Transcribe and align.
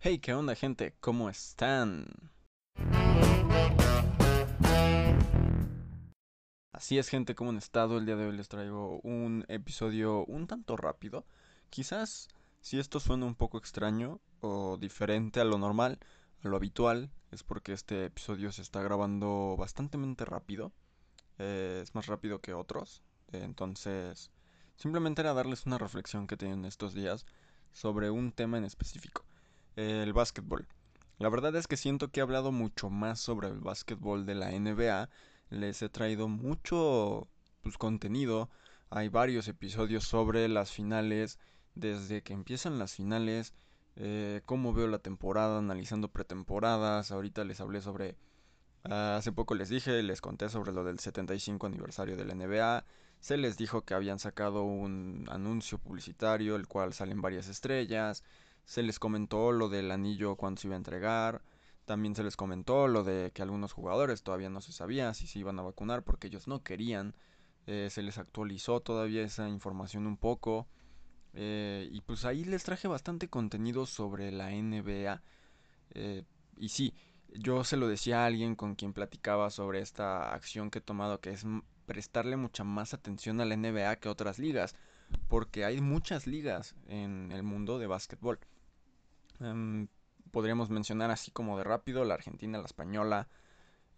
Hey, 0.00 0.20
¿qué 0.20 0.32
onda 0.32 0.54
gente? 0.54 0.94
¿Cómo 1.00 1.28
están? 1.28 2.06
Así 6.72 6.98
es 6.98 7.08
gente, 7.08 7.34
¿cómo 7.34 7.50
han 7.50 7.56
estado? 7.56 7.98
El 7.98 8.06
día 8.06 8.14
de 8.14 8.28
hoy 8.28 8.36
les 8.36 8.48
traigo 8.48 9.00
un 9.00 9.44
episodio 9.48 10.24
un 10.26 10.46
tanto 10.46 10.76
rápido. 10.76 11.26
Quizás 11.68 12.28
si 12.60 12.78
esto 12.78 13.00
suena 13.00 13.26
un 13.26 13.34
poco 13.34 13.58
extraño 13.58 14.20
o 14.40 14.76
diferente 14.76 15.40
a 15.40 15.44
lo 15.44 15.58
normal, 15.58 15.98
a 16.44 16.48
lo 16.48 16.54
habitual, 16.54 17.10
es 17.32 17.42
porque 17.42 17.72
este 17.72 18.04
episodio 18.04 18.52
se 18.52 18.62
está 18.62 18.80
grabando 18.80 19.56
bastante 19.58 19.98
rápido. 20.24 20.70
Eh, 21.38 21.80
es 21.82 21.96
más 21.96 22.06
rápido 22.06 22.40
que 22.40 22.54
otros. 22.54 23.02
entonces, 23.32 24.30
simplemente 24.76 25.22
era 25.22 25.34
darles 25.34 25.66
una 25.66 25.76
reflexión 25.76 26.28
que 26.28 26.36
tienen 26.36 26.64
estos 26.66 26.94
días 26.94 27.26
sobre 27.72 28.10
un 28.10 28.30
tema 28.30 28.58
en 28.58 28.64
específico 28.64 29.27
el 29.78 30.12
básquetbol. 30.12 30.66
La 31.18 31.28
verdad 31.28 31.54
es 31.56 31.66
que 31.66 31.76
siento 31.76 32.10
que 32.10 32.20
he 32.20 32.22
hablado 32.22 32.52
mucho 32.52 32.90
más 32.90 33.20
sobre 33.20 33.48
el 33.48 33.60
básquetbol 33.60 34.26
de 34.26 34.34
la 34.34 34.50
NBA. 34.50 35.08
Les 35.50 35.82
he 35.82 35.88
traído 35.88 36.28
mucho 36.28 37.28
pues, 37.62 37.78
contenido. 37.78 38.50
Hay 38.90 39.08
varios 39.08 39.46
episodios 39.48 40.04
sobre 40.04 40.48
las 40.48 40.72
finales. 40.72 41.38
Desde 41.74 42.22
que 42.22 42.32
empiezan 42.32 42.78
las 42.78 42.94
finales. 42.94 43.52
Eh, 43.96 44.42
cómo 44.46 44.72
veo 44.72 44.88
la 44.88 44.98
temporada, 44.98 45.58
analizando 45.58 46.08
pretemporadas. 46.08 47.12
Ahorita 47.12 47.44
les 47.44 47.60
hablé 47.60 47.80
sobre... 47.80 48.16
Ah, 48.84 49.16
hace 49.16 49.32
poco 49.32 49.54
les 49.54 49.68
dije, 49.68 50.02
les 50.02 50.20
conté 50.20 50.48
sobre 50.48 50.72
lo 50.72 50.84
del 50.84 50.98
75 50.98 51.66
aniversario 51.66 52.16
de 52.16 52.24
la 52.24 52.34
NBA. 52.34 52.84
Se 53.20 53.36
les 53.36 53.56
dijo 53.56 53.82
que 53.82 53.94
habían 53.94 54.18
sacado 54.18 54.62
un 54.62 55.26
anuncio 55.30 55.78
publicitario, 55.78 56.56
el 56.56 56.68
cual 56.68 56.92
salen 56.94 57.20
varias 57.20 57.48
estrellas. 57.48 58.22
Se 58.68 58.82
les 58.82 58.98
comentó 58.98 59.50
lo 59.50 59.70
del 59.70 59.90
anillo 59.90 60.36
cuando 60.36 60.60
se 60.60 60.66
iba 60.66 60.74
a 60.74 60.76
entregar. 60.76 61.40
También 61.86 62.14
se 62.14 62.22
les 62.22 62.36
comentó 62.36 62.86
lo 62.86 63.02
de 63.02 63.30
que 63.32 63.40
algunos 63.40 63.72
jugadores 63.72 64.22
todavía 64.22 64.50
no 64.50 64.60
se 64.60 64.72
sabía 64.72 65.14
si 65.14 65.26
se 65.26 65.38
iban 65.38 65.58
a 65.58 65.62
vacunar 65.62 66.02
porque 66.02 66.26
ellos 66.26 66.46
no 66.48 66.62
querían. 66.62 67.14
Eh, 67.66 67.88
se 67.90 68.02
les 68.02 68.18
actualizó 68.18 68.80
todavía 68.80 69.22
esa 69.22 69.48
información 69.48 70.06
un 70.06 70.18
poco. 70.18 70.68
Eh, 71.32 71.88
y 71.90 72.02
pues 72.02 72.26
ahí 72.26 72.44
les 72.44 72.62
traje 72.62 72.88
bastante 72.88 73.28
contenido 73.28 73.86
sobre 73.86 74.30
la 74.32 74.50
NBA. 74.50 75.22
Eh, 75.94 76.24
y 76.58 76.68
sí, 76.68 76.92
yo 77.32 77.64
se 77.64 77.78
lo 77.78 77.88
decía 77.88 78.24
a 78.24 78.26
alguien 78.26 78.54
con 78.54 78.74
quien 78.74 78.92
platicaba 78.92 79.48
sobre 79.48 79.80
esta 79.80 80.34
acción 80.34 80.70
que 80.70 80.80
he 80.80 80.82
tomado, 80.82 81.22
que 81.22 81.30
es 81.30 81.46
prestarle 81.86 82.36
mucha 82.36 82.64
más 82.64 82.92
atención 82.92 83.40
a 83.40 83.46
la 83.46 83.56
NBA 83.56 83.96
que 83.96 84.08
a 84.08 84.12
otras 84.12 84.38
ligas. 84.38 84.76
Porque 85.26 85.64
hay 85.64 85.80
muchas 85.80 86.26
ligas 86.26 86.74
en 86.86 87.32
el 87.32 87.42
mundo 87.42 87.78
de 87.78 87.86
básquetbol. 87.86 88.38
Em, 89.40 89.88
podríamos 90.30 90.70
mencionar 90.70 91.10
así 91.10 91.30
como 91.30 91.58
de 91.58 91.64
rápido 91.64 92.04
la 92.04 92.14
Argentina, 92.14 92.58
la 92.58 92.64
española. 92.64 93.28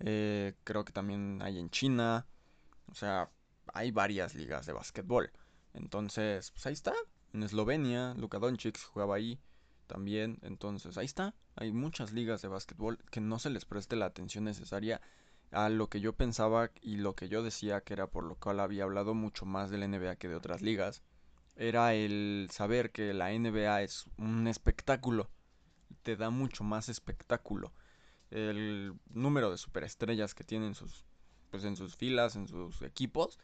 Eh, 0.01 0.55
creo 0.65 0.85
que 0.85 0.93
también 0.93 1.41
hay 1.43 1.59
en 1.59 1.71
China. 1.71 2.27
O 2.91 2.95
sea, 2.95 3.31
hay 3.73 3.91
varias 3.91 4.35
ligas 4.35 4.67
de 4.67 4.73
básquetbol. 4.73 5.31
Entonces, 5.75 6.51
pues 6.53 6.67
ahí 6.67 6.73
está. 6.73 6.95
En 7.33 7.43
Eslovenia, 7.43 8.15
Luka 8.15 8.39
Doncic 8.39 8.79
jugaba 8.83 9.17
ahí 9.17 9.39
también. 9.87 10.39
Entonces, 10.43 10.97
ahí 10.99 11.07
está. 11.07 11.35
Hay 11.57 11.73
muchas 11.73 12.13
ligas 12.13 12.43
de 12.43 12.49
básquetbol 12.49 12.99
que 13.11 13.21
no 13.21 13.39
se 13.39 13.51
les 13.51 13.65
preste 13.65 13.97
la 13.97 14.07
atención 14.07 14.45
necesaria 14.45 15.01
a 15.53 15.69
lo 15.69 15.89
que 15.89 16.01
yo 16.01 16.13
pensaba 16.15 16.71
y 16.81 16.97
lo 16.97 17.15
que 17.15 17.29
yo 17.29 17.43
decía 17.43 17.81
que 17.81 17.95
era 17.95 18.07
por 18.07 18.25
lo 18.25 18.37
cual 18.37 18.61
había 18.61 18.85
hablado 18.85 19.15
mucho 19.15 19.47
más 19.47 19.71
de 19.71 19.79
la 19.79 19.89
NBA 19.89 20.17
que 20.17 20.29
de 20.29 20.37
otras 20.37 20.63
ligas 20.63 21.03
era 21.61 21.93
el 21.93 22.49
saber 22.51 22.91
que 22.91 23.13
la 23.13 23.33
NBA 23.33 23.83
es 23.83 24.07
un 24.17 24.47
espectáculo. 24.47 25.29
Te 26.03 26.17
da 26.17 26.31
mucho 26.31 26.65
más 26.65 26.89
espectáculo. 26.89 27.71
El 28.31 28.95
número 29.11 29.51
de 29.51 29.59
superestrellas 29.59 30.35
que 30.35 30.43
tienen 30.43 30.75
sus, 30.75 31.05
pues 31.51 31.65
en 31.65 31.77
sus 31.77 31.97
filas, 31.97 32.35
en 32.35 32.49
sus 32.49 32.81
equipos, 32.81 33.39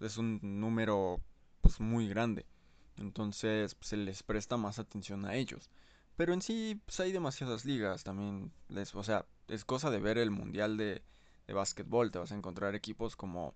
es 0.00 0.16
un 0.16 0.40
número 0.42 1.20
pues 1.60 1.78
muy 1.78 2.08
grande. 2.08 2.46
Entonces 2.96 3.76
pues, 3.76 3.90
se 3.90 3.96
les 3.96 4.24
presta 4.24 4.56
más 4.56 4.80
atención 4.80 5.24
a 5.24 5.36
ellos. 5.36 5.70
Pero 6.16 6.34
en 6.34 6.42
sí 6.42 6.82
pues, 6.84 6.98
hay 6.98 7.12
demasiadas 7.12 7.64
ligas 7.64 8.02
también. 8.02 8.50
O 8.94 9.04
sea, 9.04 9.24
es 9.46 9.64
cosa 9.64 9.88
de 9.92 10.00
ver 10.00 10.18
el 10.18 10.32
mundial 10.32 10.76
de, 10.76 11.04
de 11.46 11.54
básquetbol. 11.54 12.10
Te 12.10 12.18
vas 12.18 12.32
a 12.32 12.36
encontrar 12.36 12.74
equipos 12.74 13.14
como 13.14 13.54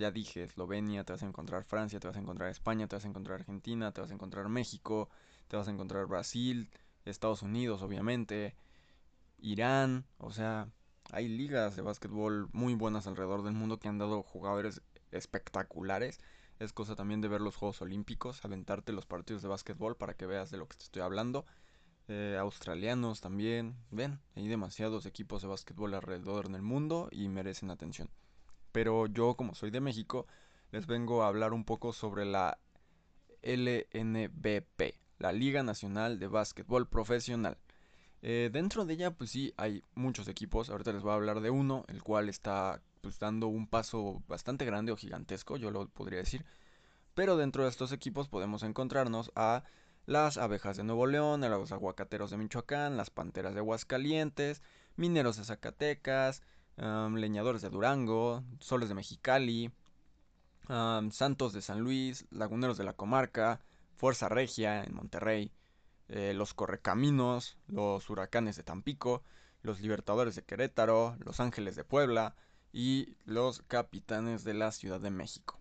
ya 0.00 0.10
dije, 0.10 0.44
Eslovenia, 0.44 1.04
te 1.04 1.12
vas 1.12 1.22
a 1.22 1.26
encontrar 1.26 1.62
Francia, 1.64 2.00
te 2.00 2.08
vas 2.08 2.16
a 2.16 2.20
encontrar 2.20 2.48
España, 2.48 2.88
te 2.88 2.96
vas 2.96 3.04
a 3.04 3.08
encontrar 3.08 3.40
Argentina, 3.40 3.92
te 3.92 4.00
vas 4.00 4.10
a 4.10 4.14
encontrar 4.14 4.48
México, 4.48 5.10
te 5.48 5.56
vas 5.56 5.68
a 5.68 5.70
encontrar 5.70 6.06
Brasil, 6.06 6.70
Estados 7.04 7.42
Unidos, 7.42 7.82
obviamente, 7.82 8.56
Irán, 9.38 10.06
o 10.18 10.32
sea, 10.32 10.68
hay 11.12 11.28
ligas 11.28 11.76
de 11.76 11.82
básquetbol 11.82 12.48
muy 12.52 12.74
buenas 12.74 13.06
alrededor 13.06 13.42
del 13.42 13.52
mundo 13.52 13.78
que 13.78 13.88
han 13.88 13.98
dado 13.98 14.22
jugadores 14.22 14.82
espectaculares. 15.10 16.18
Es 16.58 16.72
cosa 16.72 16.96
también 16.96 17.20
de 17.20 17.28
ver 17.28 17.40
los 17.42 17.56
Juegos 17.56 17.82
Olímpicos, 17.82 18.44
aventarte 18.44 18.92
los 18.92 19.06
partidos 19.06 19.42
de 19.42 19.48
básquetbol 19.48 19.96
para 19.96 20.14
que 20.14 20.26
veas 20.26 20.50
de 20.50 20.58
lo 20.58 20.66
que 20.66 20.76
te 20.76 20.84
estoy 20.84 21.02
hablando. 21.02 21.46
Eh, 22.08 22.36
australianos 22.40 23.20
también, 23.20 23.76
ven, 23.90 24.20
hay 24.34 24.48
demasiados 24.48 25.06
equipos 25.06 25.42
de 25.42 25.48
básquetbol 25.48 25.94
alrededor 25.94 26.46
en 26.46 26.54
el 26.54 26.62
mundo 26.62 27.08
y 27.12 27.28
merecen 27.28 27.70
atención 27.70 28.10
pero 28.72 29.06
yo 29.06 29.34
como 29.34 29.54
soy 29.54 29.70
de 29.70 29.80
México, 29.80 30.26
les 30.72 30.86
vengo 30.86 31.22
a 31.22 31.28
hablar 31.28 31.52
un 31.52 31.64
poco 31.64 31.92
sobre 31.92 32.24
la 32.24 32.58
LNBP, 33.42 34.94
la 35.18 35.32
Liga 35.32 35.62
Nacional 35.62 36.18
de 36.18 36.28
Básquetbol 36.28 36.88
Profesional. 36.88 37.58
Eh, 38.22 38.50
dentro 38.52 38.84
de 38.84 38.94
ella, 38.94 39.10
pues 39.12 39.30
sí, 39.30 39.54
hay 39.56 39.82
muchos 39.94 40.28
equipos. 40.28 40.70
Ahorita 40.70 40.92
les 40.92 41.02
voy 41.02 41.12
a 41.12 41.14
hablar 41.14 41.40
de 41.40 41.50
uno, 41.50 41.84
el 41.88 42.02
cual 42.02 42.28
está 42.28 42.82
pues, 43.00 43.18
dando 43.18 43.48
un 43.48 43.66
paso 43.66 44.22
bastante 44.28 44.64
grande 44.64 44.92
o 44.92 44.96
gigantesco, 44.96 45.56
yo 45.56 45.70
lo 45.70 45.88
podría 45.88 46.18
decir. 46.18 46.44
Pero 47.14 47.36
dentro 47.36 47.64
de 47.64 47.70
estos 47.70 47.92
equipos 47.92 48.28
podemos 48.28 48.62
encontrarnos 48.62 49.32
a 49.34 49.64
las 50.06 50.38
abejas 50.38 50.76
de 50.76 50.84
Nuevo 50.84 51.06
León, 51.06 51.44
a 51.44 51.48
los 51.48 51.72
aguacateros 51.72 52.30
de 52.30 52.36
Michoacán, 52.36 52.96
las 52.96 53.10
panteras 53.10 53.54
de 53.54 53.60
Aguascalientes, 53.60 54.62
mineros 54.96 55.36
de 55.36 55.44
Zacatecas, 55.44 56.42
Leñadores 56.80 57.62
de 57.62 57.68
Durango, 57.68 58.42
Soles 58.58 58.88
de 58.88 58.94
Mexicali, 58.94 59.70
Santos 60.66 61.52
de 61.52 61.62
San 61.62 61.80
Luis, 61.80 62.26
Laguneros 62.30 62.78
de 62.78 62.84
la 62.84 62.94
Comarca, 62.94 63.60
Fuerza 63.96 64.28
Regia 64.28 64.82
en 64.82 64.94
Monterrey, 64.94 65.52
eh, 66.08 66.32
los 66.34 66.54
Correcaminos, 66.54 67.58
los 67.66 68.08
Huracanes 68.08 68.56
de 68.56 68.62
Tampico, 68.62 69.22
los 69.62 69.80
Libertadores 69.80 70.36
de 70.36 70.42
Querétaro, 70.42 71.16
los 71.20 71.38
Ángeles 71.40 71.76
de 71.76 71.84
Puebla 71.84 72.34
y 72.72 73.16
los 73.26 73.62
Capitanes 73.68 74.42
de 74.44 74.54
la 74.54 74.72
Ciudad 74.72 75.00
de 75.00 75.10
México. 75.10 75.58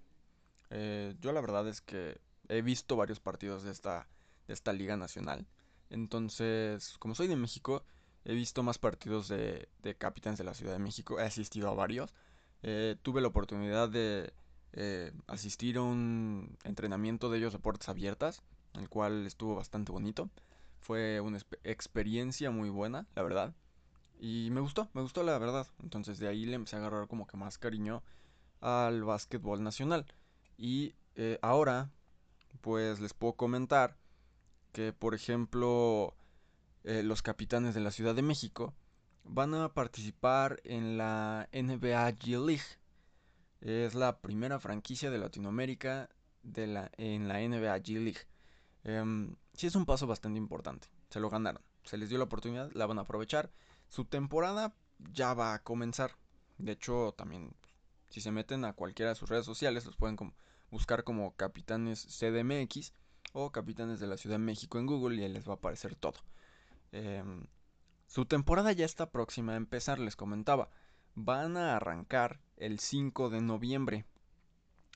Eh, 0.69 1.16
yo 1.19 1.34
la 1.34 1.41
verdad 1.41 1.68
es 1.68 1.81
que 1.81 2.22
he 2.47 2.62
visto 2.62 2.96
varios 2.96 3.19
partidos 3.19 3.63
de 3.63 3.72
esta, 3.72 4.07
de 4.47 4.53
esta 4.53 4.72
Liga 4.72 4.96
Nacional. 4.96 5.46
Entonces, 5.90 6.96
como 7.00 7.16
soy 7.16 7.28
de 7.28 7.36
México, 7.36 7.84
He 8.29 8.35
visto 8.35 8.62
más 8.62 8.78
partidos 8.78 9.28
de, 9.28 9.69
de 9.81 9.95
Capitanes 9.95 10.38
de 10.38 10.44
la 10.44 10.53
Ciudad 10.53 10.73
de 10.73 10.78
México. 10.78 11.19
He 11.19 11.23
asistido 11.23 11.67
a 11.67 11.73
varios. 11.73 12.13
Eh, 12.62 12.95
tuve 13.01 13.22
la 13.22 13.28
oportunidad 13.29 13.90
de 13.90 14.31
eh, 14.73 15.12
asistir 15.25 15.78
a 15.78 15.81
un 15.81 16.56
entrenamiento 16.63 17.31
de 17.31 17.39
ellos 17.39 17.53
de 17.53 17.57
puertas 17.57 17.89
abiertas, 17.89 18.44
el 18.75 18.88
cual 18.88 19.25
estuvo 19.25 19.56
bastante 19.56 19.91
bonito. 19.91 20.29
Fue 20.79 21.19
una 21.22 21.39
experiencia 21.63 22.51
muy 22.51 22.69
buena, 22.69 23.07
la 23.16 23.23
verdad. 23.23 23.56
Y 24.19 24.50
me 24.51 24.62
gustó, 24.62 24.89
me 24.94 25.01
gustó 25.01 25.23
la 25.23 25.39
verdad. 25.39 25.66
Entonces 25.81 26.19
de 26.19 26.28
ahí 26.28 26.45
le 26.45 26.53
empecé 26.53 26.75
a 26.75 26.79
agarrar 26.79 27.07
como 27.07 27.25
que 27.25 27.35
más 27.35 27.57
cariño 27.57 28.03
al 28.62 29.03
básquetbol 29.03 29.63
nacional. 29.63 30.06
Y 30.56 30.94
eh, 31.16 31.39
ahora, 31.41 31.89
pues 32.62 33.00
les 33.00 33.16
puedo 33.16 33.34
comentar 33.34 33.97
que, 34.72 34.94
por 34.94 35.16
ejemplo, 35.16 36.13
eh, 36.84 37.03
los 37.03 37.22
capitanes 37.22 37.74
de 37.74 37.81
la 37.81 37.92
Ciudad 37.92 38.15
de 38.15 38.21
México, 38.21 38.74
van 39.24 39.54
a 39.54 39.74
participar 39.74 40.59
en 40.63 40.98
la 40.98 41.50
NBA 41.51 42.09
G 42.12 42.45
League. 42.45 42.63
Es 43.62 43.95
la 43.95 44.21
primera 44.21 44.59
franquicia 44.59 45.12
de 45.12 45.18
Latinoamérica 45.18 46.09
de 46.44 46.68
la, 46.68 46.92
en 46.98 47.27
la 47.27 47.39
NBA 47.39 47.77
G 47.80 48.00
League. 48.00 48.21
Eh, 48.83 49.30
sí 49.54 49.68
es 49.68 49.75
un 49.75 49.86
paso 49.86 50.07
bastante 50.07 50.38
importante. 50.38 50.88
Se 51.09 51.19
lo 51.19 51.30
ganaron. 51.30 51.62
Se 51.83 51.98
les 51.98 52.09
dio 52.09 52.18
la 52.18 52.25
oportunidad, 52.25 52.71
la 52.74 52.86
van 52.86 53.00
a 53.00 53.01
aprovechar. 53.01 53.51
Su 53.88 54.06
temporada 54.06 54.74
ya 55.12 55.33
va 55.33 55.54
a 55.54 55.63
comenzar. 55.63 56.15
De 56.57 56.74
hecho, 56.74 57.13
también 57.18 57.56
si 58.09 58.21
se 58.21 58.31
meten 58.31 58.65
a 58.65 58.74
cualquiera 58.74 59.12
de 59.12 59.15
sus 59.15 59.30
redes 59.30 59.45
sociales, 59.45 59.86
los 59.86 59.95
pueden 59.95 60.18
buscar 60.71 61.04
como 61.04 61.36
Capitanes 61.36 62.06
CDMX 62.06 62.94
o 63.33 63.51
Capitanes 63.51 64.00
de 64.00 64.07
la 64.07 64.18
Ciudad 64.18 64.36
de 64.36 64.44
México 64.44 64.80
en 64.80 64.88
Google 64.88 65.15
y 65.15 65.24
ahí 65.24 65.31
les 65.31 65.48
va 65.48 65.54
a 65.54 65.56
aparecer 65.56 65.95
todo. 65.95 66.15
Em, 66.91 67.45
su 68.07 68.25
temporada 68.25 68.71
ya 68.71 68.86
está 68.86 69.12
próxima 69.12 69.53
a 69.53 69.57
empezar, 69.57 70.00
les 70.00 70.15
comentaba. 70.15 70.69
Van 71.15 71.57
a 71.57 71.75
arrancar 71.75 72.39
el 72.57 72.80
5 72.80 73.30
de 73.30 73.41
noviembre. 73.41 74.06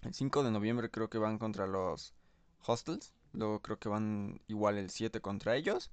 El 0.01 0.13
5 0.13 0.43
de 0.43 0.51
noviembre 0.51 0.89
creo 0.89 1.09
que 1.09 1.17
van 1.17 1.37
contra 1.37 1.67
los 1.67 2.13
Hostels. 2.65 3.13
Luego 3.33 3.61
creo 3.61 3.79
que 3.79 3.89
van 3.89 4.41
igual 4.47 4.77
el 4.77 4.89
7 4.89 5.21
contra 5.21 5.55
ellos. 5.55 5.91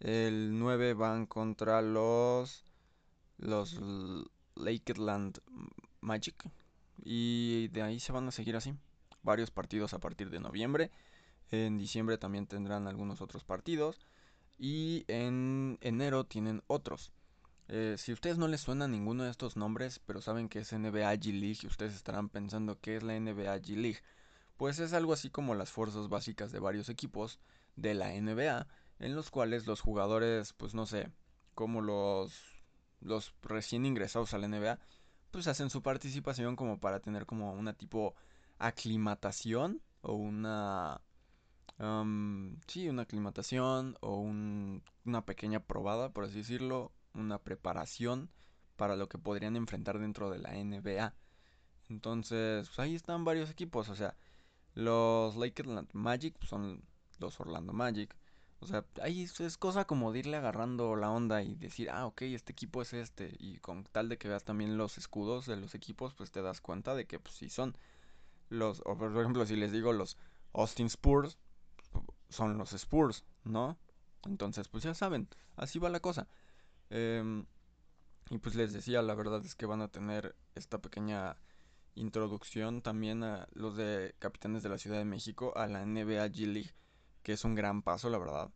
El 0.00 0.58
9 0.58 0.94
van 0.94 1.26
contra 1.26 1.82
los 1.82 2.64
los 3.38 3.80
Lakeland 4.54 5.38
Magic 6.00 6.50
y 7.04 7.68
de 7.68 7.82
ahí 7.82 8.00
se 8.00 8.12
van 8.12 8.28
a 8.28 8.32
seguir 8.32 8.56
así. 8.56 8.74
Varios 9.22 9.50
partidos 9.50 9.94
a 9.94 10.00
partir 10.00 10.30
de 10.30 10.40
noviembre. 10.40 10.90
En 11.50 11.78
diciembre 11.78 12.18
también 12.18 12.46
tendrán 12.46 12.86
algunos 12.86 13.20
otros 13.20 13.44
partidos. 13.44 14.00
Y 14.58 15.04
en 15.08 15.78
enero 15.80 16.24
tienen 16.24 16.62
otros. 16.66 17.12
Eh, 17.68 17.96
si 17.98 18.12
ustedes 18.12 18.38
no 18.38 18.48
les 18.48 18.60
suena 18.60 18.86
ninguno 18.86 19.24
de 19.24 19.30
estos 19.30 19.56
nombres, 19.56 19.98
pero 20.04 20.20
saben 20.20 20.48
que 20.48 20.60
es 20.60 20.72
NBA 20.72 21.14
G 21.14 21.32
League 21.32 21.58
y 21.62 21.66
ustedes 21.66 21.94
estarán 21.94 22.28
pensando 22.28 22.78
que 22.80 22.96
es 22.96 23.02
la 23.02 23.18
NBA 23.18 23.56
G 23.58 23.76
League, 23.76 24.02
pues 24.56 24.78
es 24.78 24.92
algo 24.92 25.12
así 25.12 25.30
como 25.30 25.54
las 25.54 25.70
fuerzas 25.70 26.08
básicas 26.08 26.52
de 26.52 26.58
varios 26.60 26.88
equipos 26.88 27.40
de 27.76 27.94
la 27.94 28.12
NBA, 28.12 28.66
en 28.98 29.14
los 29.14 29.30
cuales 29.30 29.66
los 29.66 29.80
jugadores, 29.80 30.52
pues 30.52 30.74
no 30.74 30.86
sé, 30.86 31.10
como 31.54 31.80
los, 31.80 32.62
los 33.00 33.34
recién 33.42 33.86
ingresados 33.86 34.34
a 34.34 34.38
la 34.38 34.48
NBA, 34.48 34.78
pues 35.30 35.46
hacen 35.48 35.70
su 35.70 35.82
participación 35.82 36.56
como 36.56 36.78
para 36.78 37.00
tener 37.00 37.26
como 37.26 37.52
una 37.54 37.72
tipo 37.72 38.14
aclimatación 38.58 39.80
o 40.02 40.14
una... 40.14 41.00
sí, 42.66 42.88
una 42.88 43.02
aclimatación 43.02 43.96
o 44.00 44.16
una 44.16 45.24
pequeña 45.24 45.60
probada, 45.60 46.12
por 46.12 46.24
así 46.24 46.38
decirlo, 46.38 46.92
una 47.14 47.38
preparación 47.38 48.30
para 48.76 48.96
lo 48.96 49.08
que 49.08 49.18
podrían 49.18 49.56
enfrentar 49.56 49.98
dentro 49.98 50.30
de 50.30 50.38
la 50.38 50.52
NBA. 50.52 51.14
Entonces, 51.88 52.68
pues 52.68 52.78
ahí 52.78 52.94
están 52.94 53.24
varios 53.24 53.50
equipos, 53.50 53.88
o 53.88 53.96
sea, 53.96 54.16
los 54.74 55.36
Lakers 55.36 55.68
Magic 55.92 56.42
son 56.44 56.82
los 57.18 57.38
Orlando 57.40 57.72
Magic. 57.72 58.16
O 58.60 58.66
sea, 58.66 58.84
ahí 59.02 59.22
es 59.24 59.58
cosa 59.58 59.86
como 59.86 60.12
de 60.12 60.20
irle 60.20 60.36
agarrando 60.36 60.94
la 60.94 61.10
onda 61.10 61.42
y 61.42 61.56
decir, 61.56 61.90
ah, 61.90 62.06
ok, 62.06 62.22
este 62.22 62.52
equipo 62.52 62.80
es 62.80 62.92
este. 62.92 63.34
Y 63.40 63.58
con 63.58 63.82
tal 63.84 64.08
de 64.08 64.18
que 64.18 64.28
veas 64.28 64.44
también 64.44 64.78
los 64.78 64.98
escudos 64.98 65.46
de 65.46 65.56
los 65.56 65.74
equipos, 65.74 66.14
pues 66.14 66.30
te 66.30 66.42
das 66.42 66.60
cuenta 66.60 66.94
de 66.94 67.06
que 67.06 67.18
pues 67.18 67.34
sí 67.34 67.48
son 67.48 67.76
los, 68.50 68.80
o 68.86 68.96
por 68.96 69.16
ejemplo, 69.18 69.44
si 69.46 69.56
les 69.56 69.72
digo 69.72 69.92
los 69.92 70.16
Austin 70.52 70.86
Spurs, 70.86 71.38
son 72.32 72.58
los 72.58 72.72
Spurs, 72.72 73.24
¿no? 73.44 73.78
Entonces, 74.24 74.68
pues 74.68 74.84
ya 74.84 74.94
saben, 74.94 75.28
así 75.56 75.78
va 75.78 75.88
la 75.90 76.00
cosa. 76.00 76.28
Em, 76.90 77.46
y 78.30 78.38
pues 78.38 78.54
les 78.54 78.72
decía, 78.72 79.02
la 79.02 79.14
verdad 79.14 79.44
es 79.44 79.54
que 79.54 79.66
van 79.66 79.82
a 79.82 79.88
tener 79.88 80.36
esta 80.54 80.80
pequeña 80.80 81.36
introducción 81.94 82.82
también 82.82 83.22
a 83.24 83.48
los 83.52 83.76
de 83.76 84.14
capitanes 84.18 84.62
de 84.62 84.70
la 84.70 84.78
Ciudad 84.78 84.98
de 84.98 85.04
México 85.04 85.52
a 85.56 85.66
la 85.66 85.82
NBA 85.84 86.26
G 86.28 86.46
League, 86.46 86.74
que 87.22 87.32
es 87.34 87.44
un 87.44 87.54
gran 87.54 87.82
paso, 87.82 88.10
la 88.10 88.18
verdad. 88.18 88.50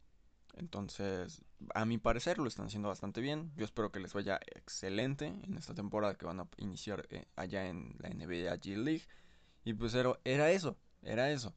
Entonces, 0.55 1.43
a 1.75 1.85
mi 1.85 1.99
parecer 1.99 2.39
lo 2.39 2.49
están 2.49 2.67
haciendo 2.67 2.89
bastante 2.89 3.21
bien. 3.21 3.53
Yo 3.57 3.65
espero 3.65 3.93
que 3.93 4.01
les 4.01 4.15
vaya 4.15 4.41
excelente 4.55 5.27
en 5.27 5.57
esta 5.57 5.75
temporada 5.75 6.15
que 6.17 6.27
van 6.27 6.41
a 6.41 6.49
iniciar 6.57 7.07
eh, 7.11 7.27
allá 7.37 7.69
en 7.69 7.95
la 7.99 8.09
NBA 8.09 8.55
G 8.57 8.77
League. 8.77 9.07
Y 9.65 9.75
pues 9.75 9.95
era, 9.95 10.19
era 10.25 10.51
eso, 10.51 10.79
era 11.03 11.31
eso. 11.31 11.55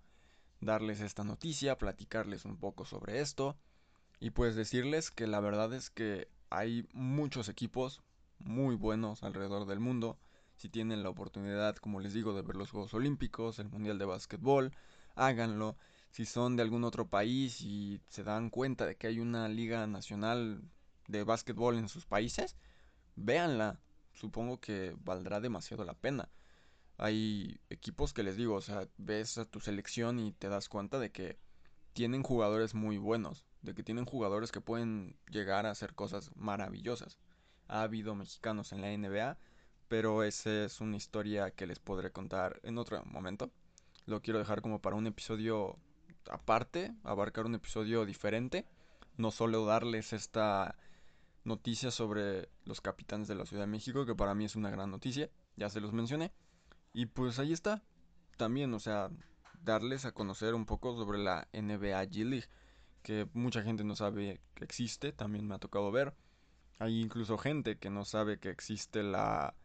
Darles 0.62 1.02
esta 1.02 1.24
noticia, 1.24 1.78
platicarles 1.78 2.46
un 2.46 2.58
poco 2.58 2.86
sobre 2.86 3.22
esto. 3.22 3.58
Y 4.20 4.32
pues 4.32 4.56
decirles 4.56 5.12
que 5.12 5.28
la 5.28 5.40
verdad 5.40 5.74
es 5.74 5.90
que 5.90 6.28
hay 6.50 6.88
muchos 6.94 7.48
equipos 7.48 8.02
muy 8.40 8.76
buenos 8.76 9.24
alrededor 9.24 9.66
del 9.66 9.80
mundo. 9.80 10.18
Si 10.56 10.68
tienen 10.68 11.04
la 11.04 11.10
oportunidad, 11.10 11.78
como 11.78 12.02
les 12.02 12.14
digo, 12.14 12.34
de 12.34 12.42
ver 12.42 12.58
los 12.58 12.72
Juegos 12.72 12.94
Olímpicos, 12.94 13.60
el 13.60 13.70
Mundial 13.70 13.98
de 13.98 14.06
Básquetbol, 14.06 14.74
háganlo. 15.16 15.78
Si 16.10 16.26
son 16.26 16.56
de 16.56 16.64
algún 16.64 16.84
otro 16.84 17.08
país 17.08 17.62
y 17.62 18.02
se 18.10 18.24
dan 18.24 18.50
cuenta 18.50 18.86
de 18.86 18.96
que 18.96 19.08
hay 19.08 19.20
una 19.20 19.48
liga 19.48 19.86
nacional 19.88 20.62
de 21.08 21.24
básquetbol 21.24 21.78
en 21.78 21.88
sus 21.88 22.06
países, 22.06 22.56
véanla. 23.16 23.80
Supongo 24.14 24.60
que 24.60 24.96
valdrá 25.06 25.40
demasiado 25.40 25.86
la 25.86 25.94
pena. 25.94 26.30
Hay 27.00 27.60
equipos 27.72 28.14
que 28.14 28.22
les 28.22 28.38
digo, 28.38 28.54
o 28.56 28.62
sea, 28.62 28.88
ves 28.98 29.40
a 29.40 29.46
tu 29.46 29.60
selección 29.60 30.20
y 30.20 30.34
te 30.34 30.50
das 30.50 30.70
cuenta 30.70 31.00
de 31.00 31.12
que 31.12 31.40
tienen 31.94 32.22
jugadores 32.22 32.76
muy 32.76 32.98
buenos 32.98 33.50
de 33.62 33.74
que 33.74 33.84
tienen 33.84 34.06
jugadores 34.06 34.52
que 34.52 34.62
pueden 34.62 35.18
llegar 35.30 35.66
a 35.66 35.72
hacer 35.72 35.94
cosas 35.94 36.32
maravillosas. 36.36 37.18
Ha 37.68 37.82
habido 37.82 38.16
mexicanos 38.16 38.72
en 38.72 38.82
la 38.82 38.96
NBA, 38.96 39.38
pero 39.88 40.24
esa 40.24 40.66
es 40.66 40.82
una 40.82 40.98
historia 40.98 41.52
que 41.52 41.68
les 41.68 41.80
podré 41.80 42.12
contar 42.12 42.60
en 42.64 42.78
otro 42.78 43.04
momento. 43.06 43.52
Lo 44.06 44.22
quiero 44.22 44.40
dejar 44.40 44.62
como 44.62 44.82
para 44.82 44.96
un 44.96 45.08
episodio 45.08 45.78
aparte, 46.30 46.94
abarcar 47.04 47.46
un 47.46 47.56
episodio 47.56 48.06
diferente, 48.06 48.66
no 49.18 49.32
solo 49.32 49.66
darles 49.66 50.14
esta 50.14 50.76
noticia 51.44 51.92
sobre 51.92 52.50
los 52.66 52.82
capitanes 52.82 53.28
de 53.28 53.36
la 53.36 53.46
Ciudad 53.46 53.64
de 53.64 53.68
México, 53.68 54.06
que 54.06 54.16
para 54.16 54.36
mí 54.36 54.46
es 54.46 54.56
una 54.56 54.70
gran 54.70 54.90
noticia, 54.92 55.30
ya 55.58 55.70
se 55.70 55.82
los 55.82 55.94
mencioné. 55.94 56.32
Y 56.94 57.06
pues 57.08 57.40
ahí 57.40 57.52
está, 57.54 57.82
también, 58.38 58.74
o 58.74 58.80
sea, 58.80 59.10
darles 59.64 60.06
a 60.06 60.12
conocer 60.14 60.54
un 60.56 60.66
poco 60.66 60.96
sobre 60.96 61.20
la 61.20 61.48
NBA 61.54 62.04
G 62.06 62.26
League 62.26 62.48
que 63.04 63.28
mucha 63.34 63.64
gente 63.64 63.84
no 63.84 63.96
sabe 63.96 64.42
que 64.56 64.66
existe, 64.66 65.14
también 65.14 65.48
me 65.48 65.56
ha 65.56 65.60
tocado 65.60 65.92
ver. 65.92 66.16
Hay 66.80 67.02
incluso 67.02 67.38
gente 67.38 67.78
que 67.80 67.90
no 67.92 68.06
sabe 68.06 68.40
que 68.40 68.50
existe 68.52 69.04
la 69.04 69.56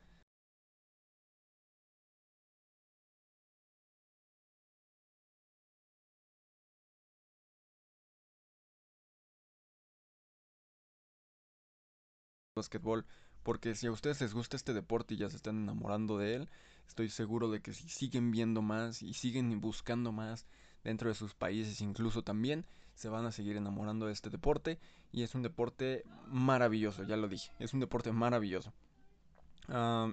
basquetbol, 12.57 13.05
porque 13.45 13.75
si 13.77 13.87
a 13.87 13.93
ustedes 13.93 14.21
les 14.21 14.35
gusta 14.35 14.57
este 14.57 14.73
deporte 14.75 15.15
y 15.15 15.19
ya 15.19 15.31
se 15.31 15.37
están 15.37 15.57
enamorando 15.63 16.19
de 16.19 16.35
él, 16.35 16.49
estoy 16.87 17.09
seguro 17.09 17.51
de 17.51 17.61
que 17.61 17.73
si 17.73 17.89
siguen 17.89 18.31
viendo 18.31 18.63
más 18.63 19.03
y 19.03 19.15
siguen 19.15 19.61
buscando 19.61 20.13
más 20.13 20.47
dentro 20.83 21.09
de 21.09 21.15
sus 21.15 21.35
países 21.35 21.81
incluso 21.81 22.23
también, 22.23 22.67
se 22.95 23.09
van 23.09 23.27
a 23.27 23.33
seguir 23.33 23.57
enamorando 23.57 24.07
de 24.07 24.13
este 24.13 24.31
deporte 24.31 24.79
y 25.13 25.23
es 25.23 25.35
un 25.35 25.43
deporte 25.43 26.05
maravilloso, 26.29 27.05
ya 27.05 27.17
lo 27.17 27.29
dije, 27.29 27.51
es 27.59 27.75
un 27.75 27.81
deporte 27.81 28.13
maravilloso. 28.13 28.73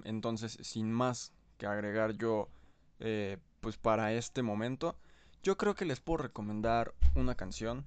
entonces, 0.04 0.58
sin 0.62 0.92
más 0.92 1.32
que 1.58 1.66
agregar 1.66 2.16
yo, 2.16 2.48
eh, 2.98 3.38
pues 3.60 3.76
para 3.76 4.12
este 4.12 4.42
momento, 4.42 4.96
yo 5.42 5.56
creo 5.56 5.74
que 5.74 5.84
les 5.84 6.00
puedo 6.00 6.18
recomendar 6.18 6.94
una 7.14 7.34
canción. 7.34 7.84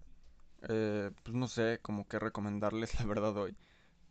Eh, 0.68 1.12
pues 1.24 1.36
no 1.36 1.48
sé 1.48 1.80
como 1.82 2.08
que 2.08 2.20
recomendarles 2.20 2.94
la 3.00 3.06
verdad 3.06 3.36
hoy. 3.38 3.56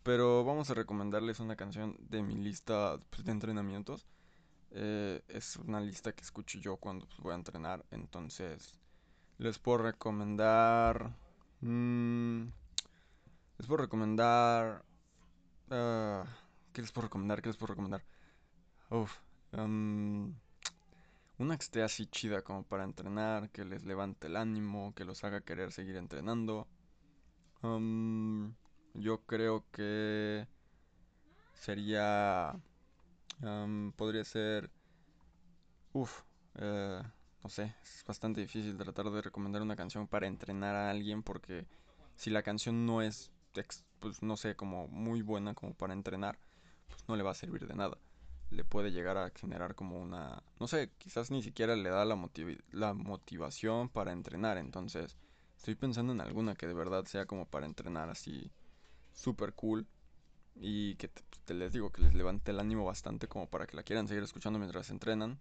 Pero 0.03 0.45
vamos 0.45 0.71
a 0.71 0.75
recomendarles 0.75 1.41
una 1.41 1.57
canción 1.57 1.97
de 1.99 2.23
mi 2.23 2.37
lista 2.37 2.99
pues, 3.11 3.25
de 3.25 3.33
entrenamientos. 3.33 4.07
Eh, 4.77 5.23
es 5.29 5.55
una 5.57 5.81
lista 5.81 6.13
que 6.13 6.25
escucho 6.25 6.59
yo 6.59 6.77
cuando 6.77 7.07
pues, 7.07 7.21
voy 7.21 7.33
a 7.33 7.37
entrenar. 7.37 7.85
Entonces, 7.93 8.81
les 9.39 9.59
puedo 9.59 9.79
recomendar. 9.79 11.15
Mmm, 11.61 12.43
les 13.59 13.67
puedo 13.67 13.83
recomendar. 13.83 14.85
Uh, 15.71 16.25
¿Qué 16.73 16.83
les 16.83 16.91
puedo 16.93 17.07
recomendar? 17.07 17.41
¿Qué 17.41 17.49
les 17.49 17.57
puedo 17.57 17.73
recomendar? 17.73 18.05
Um, 19.53 20.35
una 21.39 21.57
que 21.57 21.63
esté 21.65 21.83
así 21.83 22.07
chida 22.07 22.43
como 22.43 22.65
para 22.65 22.85
entrenar, 22.85 23.51
que 23.51 23.65
les 23.65 23.85
levante 23.85 24.27
el 24.27 24.37
ánimo, 24.37 24.93
que 24.95 25.05
los 25.05 25.23
haga 25.25 25.41
querer 25.41 25.71
seguir 25.73 25.97
entrenando. 25.97 26.67
Um, 27.63 28.55
yo 28.95 29.23
creo 29.25 29.65
que 29.71 30.49
sería... 31.55 32.61
Um, 33.45 33.93
podría 33.93 34.25
ser... 34.25 34.71
Uf. 35.93 36.23
Eh, 36.57 37.03
no 37.43 37.51
sé, 37.51 37.75
es 37.83 38.03
bastante 38.07 38.41
difícil 38.41 38.77
tratar 38.79 39.11
de 39.11 39.21
recomendar 39.21 39.61
una 39.61 39.77
canción 39.77 40.09
para 40.09 40.27
entrenar 40.27 40.75
a 40.75 40.91
alguien 40.91 41.23
porque 41.23 41.67
si 42.17 42.31
la 42.31 42.43
canción 42.43 42.87
no 42.87 43.03
es, 43.03 43.31
pues 44.01 44.23
no 44.23 44.37
sé, 44.39 44.57
como 44.57 44.89
muy 44.89 45.21
buena 45.21 45.55
como 45.55 45.75
para 45.75 45.93
entrenar, 45.93 46.39
pues 46.89 47.07
no 47.07 47.17
le 47.17 47.23
va 47.23 47.33
a 47.33 47.35
servir 47.35 47.67
de 47.67 47.75
nada. 47.75 47.99
Le 48.51 48.65
puede 48.65 48.93
llegar 48.93 49.19
a 49.19 49.31
generar 49.31 49.75
como 49.75 50.01
una, 50.01 50.43
no 50.59 50.69
sé, 50.69 50.91
quizás 50.97 51.31
ni 51.31 51.43
siquiera 51.43 51.77
le 51.77 51.91
da 51.91 52.07
la, 52.07 52.19
la 52.71 52.95
motivación 52.95 53.91
para 53.91 54.13
entrenar. 54.13 54.57
Entonces, 54.57 55.19
estoy 55.57 55.75
pensando 55.75 56.15
en 56.15 56.23
alguna 56.23 56.55
que 56.55 56.67
de 56.67 56.75
verdad 56.75 57.05
sea 57.05 57.27
como 57.27 57.45
para 57.45 57.67
entrenar 57.67 58.09
así 58.09 58.51
super 59.13 59.53
cool 59.53 59.87
y 60.57 60.95
que 60.97 61.09
te 61.45 61.55
les 61.55 61.73
digo 61.73 61.91
que 61.91 62.03
les 62.03 62.15
levante 62.15 62.53
el 62.53 62.61
ánimo 62.61 62.85
bastante 62.85 63.29
como 63.29 63.49
para 63.49 63.67
que 63.67 63.77
la 63.77 63.83
quieran 63.83 64.09
seguir 64.09 64.23
escuchando 64.23 64.59
mientras 64.59 64.91
entrenan 64.91 65.39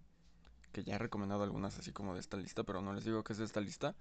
que 0.74 0.84
ya 0.84 0.96
he 0.96 0.98
recomendado 0.98 1.44
algunas 1.44 1.78
así 1.78 1.92
como 1.92 2.14
de 2.14 2.20
esta 2.20 2.36
lista, 2.36 2.64
pero 2.64 2.82
no 2.82 2.92
les 2.92 3.04
digo 3.04 3.22
que 3.24 3.32
es 3.32 3.38
de 3.38 3.44
esta 3.46 3.60
lista. 3.60 3.94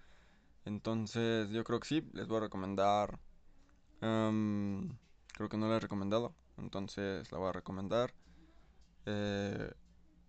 Entonces 0.66 1.50
yo 1.52 1.64
creo 1.64 1.80
que 1.80 1.88
sí, 1.88 2.10
les 2.14 2.28
voy 2.28 2.38
a 2.38 2.42
recomendar... 2.42 3.20
creo 4.00 5.50
que 5.50 5.58
no 5.58 5.70
la 5.70 5.78
he 5.78 5.80
recomendado, 5.80 6.34
entonces 6.58 7.32
la 7.32 7.38
voy 7.38 7.50
a 7.50 7.54
recomendar. 7.54 8.14
Eh, 9.06 9.72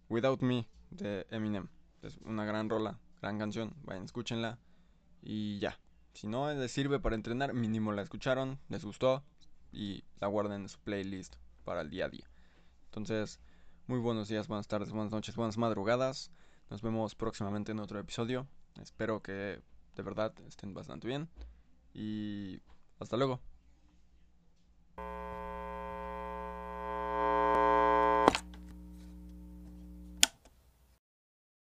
Without 0.08 0.42
Me 0.42 0.68
de 0.90 1.26
Eminem. 1.30 1.68
Es 2.02 2.18
una 2.18 2.44
gran 2.44 2.68
rola, 2.68 2.98
gran 3.22 3.38
canción, 3.38 3.74
vayan, 3.84 4.04
escúchenla. 4.04 4.58
Y 5.22 5.58
ya, 5.58 5.78
Si 6.12 6.26
no 6.26 6.52
les 6.52 6.70
sirve 6.70 7.00
para 7.00 7.16
entrenar, 7.16 7.54
mínimo 7.54 7.90
la 7.92 8.02
escucharon, 8.02 8.58
les 8.68 8.84
gustó 8.84 9.24
y 9.74 10.04
la 10.20 10.28
guarden 10.28 10.62
en 10.62 10.68
su 10.68 10.78
playlist 10.80 11.36
para 11.64 11.80
el 11.80 11.90
día 11.90 12.06
a 12.06 12.08
día. 12.08 12.28
Entonces, 12.86 13.40
muy 13.86 13.98
buenos 13.98 14.28
días, 14.28 14.48
buenas 14.48 14.68
tardes, 14.68 14.90
buenas 14.90 15.10
noches, 15.10 15.36
buenas 15.36 15.58
madrugadas. 15.58 16.30
Nos 16.70 16.80
vemos 16.82 17.14
próximamente 17.14 17.72
en 17.72 17.80
otro 17.80 17.98
episodio. 17.98 18.46
Espero 18.80 19.20
que 19.20 19.60
de 19.94 20.02
verdad 20.02 20.32
estén 20.46 20.74
bastante 20.74 21.06
bien. 21.06 21.28
Y 21.92 22.60
hasta 22.98 23.16
luego. 23.16 23.40